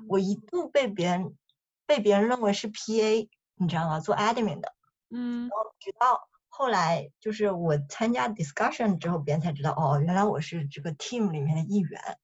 [0.09, 1.37] 我一度被别人
[1.87, 4.01] 被别人认为是 PA，你知道吗？
[4.01, 4.75] 做 admin 的，
[5.11, 12.19] 嗯，然后直到后来就是我参加 discussion 之后，别人才知道哦，原来我是这个 team 里面的一员，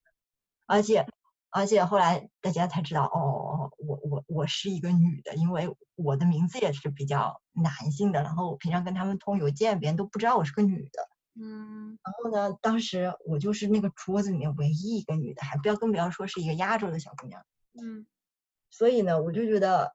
[0.66, 1.07] 而且。
[1.51, 8.22] 而且后来大家才知道，哦，我我我是一个女的，因为我的名字也是比较男性的。
[8.22, 11.09] 然后我平常跟他们通邮件，别人都不知道我是个女的。
[11.40, 11.99] 嗯。
[12.03, 17.42] 然后呢，当时我就是那个桌子里面唯一一个女的，还不要更不要说是一个亚洲的小姑娘。
[17.80, 18.07] 嗯。
[18.70, 19.94] 所以呢，我就觉得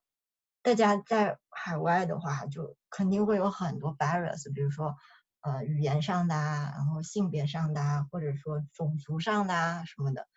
[0.64, 4.95] 大家在海外的话，就肯定会有很多 barriers，比如说
[5.41, 10.28] 呃语言上的啊，然后性别上的啊，或者说种族上的啊什么的。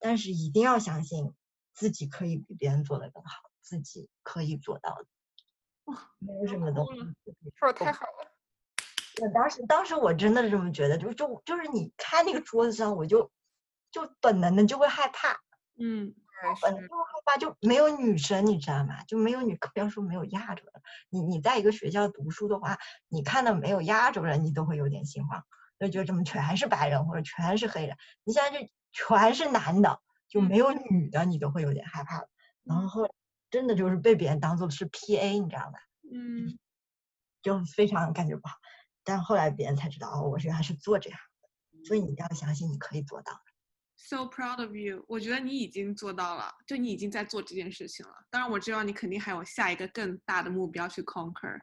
[0.00, 1.34] 但是一定要相信
[1.74, 5.06] 自己可以比别人做的更好，自己可以做到的。
[5.84, 7.00] 哇，没有什么东西。
[7.56, 8.32] 说的太好了。
[9.20, 13.30] 我当时，当时我真的是这么觉得，就就就是你看那个桌子上，我就
[13.90, 15.38] 就本能的就会害怕。
[15.78, 16.14] 嗯，
[16.62, 19.04] 本能就会害怕，就没有女生，你知道吗？
[19.04, 22.78] 就没有女，不要说没有亚洲人，你你在一个学校读书的话，
[23.08, 25.44] 你看到没有亚洲人，你都会有点心慌，
[25.78, 27.96] 就觉得怎么全是白人或者全是黑人？
[28.24, 28.66] 你现在就。
[28.92, 32.24] 全是男的，就没有女的，你都会有点害怕。
[32.64, 33.08] 然后后
[33.50, 35.78] 真的就是被别人当做是 P.A.，你知道吧？
[36.12, 36.58] 嗯，
[37.42, 38.56] 就非常感觉不好。
[39.02, 41.84] 但后来别人才知道，哦，我原来是做这行的。
[41.86, 43.32] 所以你一定要相信，你可以做到。
[43.96, 45.04] So proud of you！
[45.08, 48.12] 我觉得你已经做到了，就你已经在做这件事情了。
[48.30, 51.58] 当然我知道你肯定还有下一个更大的目标去 conquer。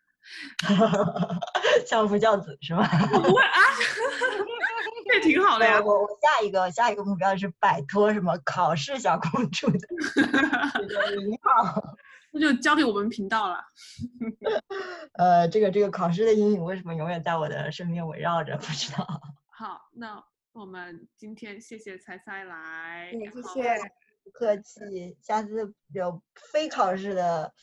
[1.88, 2.88] 相夫教子是吗？
[3.10, 3.60] 不会啊。
[5.12, 5.82] 这挺好的呀！
[5.82, 9.80] 我我下一个下一个目标是摆脱什么考试小公主的
[11.26, 11.82] 名号，
[12.32, 13.64] 那就交给我们频道了。
[15.14, 18.58] 呃，这个这个考试的阴影为什么永远在我的身边围绕着？
[18.58, 19.05] 不知道。
[19.49, 23.78] 好，那我们今天谢谢猜猜来，谢谢，
[24.24, 27.53] 不客气，下次有非考试的。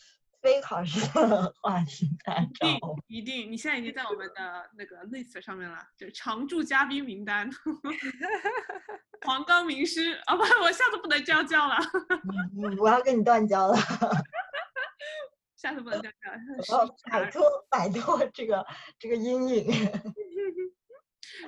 [0.45, 2.13] 非考试的 话题一
[2.61, 7.49] 定，一定，你现在已经在我们的那个 list 上面了，就是常驻嘉宾名单。
[9.25, 11.79] 黄冈名师啊，不，我下次不能这样叫了。
[12.79, 13.77] 我要跟你断交了。
[15.57, 16.31] 下次不能这样叫。
[16.77, 18.67] 我要摆脱摆脱这个
[18.99, 19.73] 这个阴影。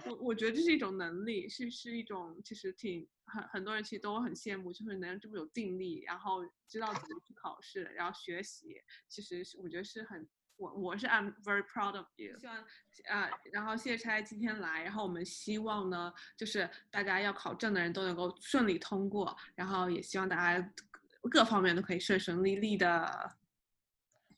[0.04, 12.38] 我我觉得这是一种能力，是是一种其实挺很很多人其实都很羡慕，就是能这么有定力，然后知道怎么去考试，然后学习，其实是我觉得是很我我是 I'm very proud of you。
[12.38, 12.56] 希望
[13.08, 20.72] 啊，然后谢谢拆今天来，然后我们希望呢，就是大家要考证的人都能够顺利通过，然后也希望大家
[21.30, 23.36] 各方面都可以顺顺利利的。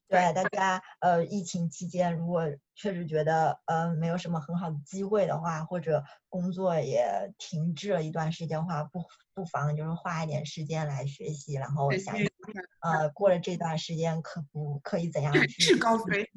[0.09, 2.44] 对大家，呃，疫情期间如果
[2.74, 9.04] 确实觉得呃没有什么很好的机会的话，或者工作也停滞了一段时间的话，不
[9.34, 12.16] 不妨就是花一点时间来学习，然后想
[12.80, 16.30] 呃，过了这段时间可不可以怎样去去高飞，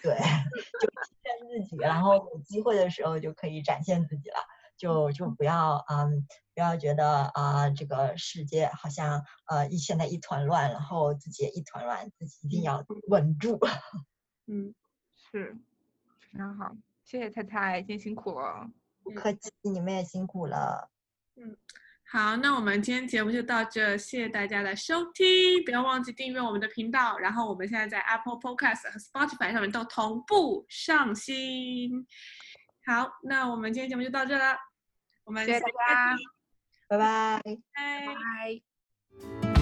[0.00, 0.14] 对，
[0.80, 4.36] 就提升自己，然后有机会的时候就可以展现自己了，
[4.76, 13.58] 就就不要嗯，不要觉得啊这个世界好像呃一现在一团乱，然后自己也一团乱，自己一定要稳住。
[14.46, 14.74] 嗯，
[15.16, 15.56] 是，
[16.32, 18.68] 非常好，谢谢太太，今天辛苦了。
[19.02, 20.90] 不客气，你们也辛苦了。
[21.36, 21.56] 嗯
[22.06, 27.18] 好，那我们今天节目就到这，谢谢大家的收听，不要忘记订阅我们的频道。
[27.18, 32.06] 然后我们现在在 Apple Podcast 和 Spotify 上面都同步上新。
[32.86, 34.58] 好，那我们今天节目就到这了，
[35.24, 36.16] 我们谢谢大家，
[36.88, 37.42] 拜拜。
[37.74, 38.14] 拜。
[39.42, 39.53] 拜。